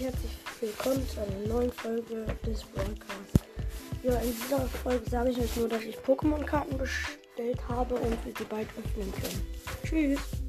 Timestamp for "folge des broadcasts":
1.72-3.44